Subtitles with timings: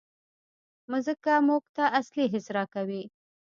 [0.91, 3.03] مځکه موږ ته اصلي حس راکوي.